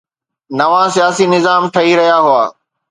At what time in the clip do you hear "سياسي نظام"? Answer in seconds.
0.95-1.63